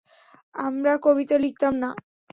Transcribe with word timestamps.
আমরা 0.55 0.93
কবিতা 1.03 1.35
লিখতাম 1.37 1.73
না। 1.75 1.89